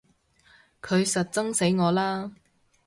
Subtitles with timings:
[0.81, 2.31] 佢實憎死我啦！